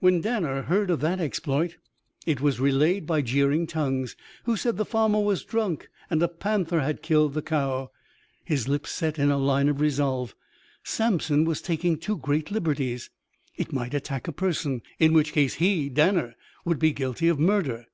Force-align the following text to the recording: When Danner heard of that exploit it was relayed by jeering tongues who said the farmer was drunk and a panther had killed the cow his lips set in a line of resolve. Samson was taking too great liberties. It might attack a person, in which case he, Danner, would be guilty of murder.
When 0.00 0.20
Danner 0.22 0.62
heard 0.62 0.90
of 0.90 0.98
that 1.02 1.20
exploit 1.20 1.76
it 2.26 2.40
was 2.40 2.58
relayed 2.58 3.06
by 3.06 3.22
jeering 3.22 3.68
tongues 3.68 4.16
who 4.42 4.56
said 4.56 4.76
the 4.76 4.84
farmer 4.84 5.20
was 5.20 5.44
drunk 5.44 5.88
and 6.10 6.20
a 6.20 6.26
panther 6.26 6.80
had 6.80 7.00
killed 7.00 7.34
the 7.34 7.42
cow 7.42 7.92
his 8.44 8.66
lips 8.66 8.90
set 8.90 9.20
in 9.20 9.30
a 9.30 9.38
line 9.38 9.68
of 9.68 9.80
resolve. 9.80 10.34
Samson 10.82 11.44
was 11.44 11.62
taking 11.62 11.96
too 11.96 12.16
great 12.16 12.50
liberties. 12.50 13.10
It 13.56 13.72
might 13.72 13.94
attack 13.94 14.26
a 14.26 14.32
person, 14.32 14.82
in 14.98 15.12
which 15.12 15.32
case 15.32 15.54
he, 15.54 15.88
Danner, 15.88 16.34
would 16.64 16.80
be 16.80 16.90
guilty 16.92 17.28
of 17.28 17.38
murder. 17.38 17.86